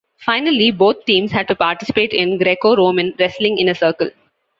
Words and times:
Finally, 0.17 0.71
both 0.71 1.05
teams 1.05 1.31
had 1.31 1.47
to 1.47 1.53
participate 1.53 2.11
in 2.11 2.39
Greco-Roman 2.39 3.13
wrestling 3.19 3.59
in 3.59 3.69
a 3.69 3.75
circle. 3.75 4.09